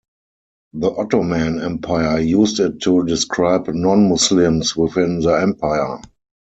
The 0.73 0.89
Ottoman 0.89 1.61
Empire 1.61 2.19
used 2.21 2.59
it 2.59 2.81
to 2.81 3.05
describe 3.05 3.67
non-Muslims 3.67 4.75
within 4.75 5.19
the 5.19 5.33
empire. 5.33 5.99